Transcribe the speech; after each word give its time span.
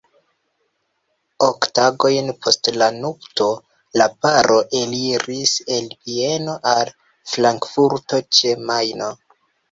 Ok 1.47 1.65
tagojn 1.79 2.29
post 2.45 2.69
la 2.81 2.87
nupto, 3.01 3.49
la 4.01 4.07
paro 4.25 4.57
eliris 4.79 5.53
el 5.75 5.91
Vieno 6.07 6.55
al 6.71 6.91
Frankfurto 7.35 8.23
ĉe 8.39 8.55
Majno. 8.71 9.11